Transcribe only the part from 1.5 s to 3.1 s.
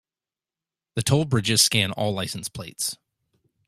scan all license plates.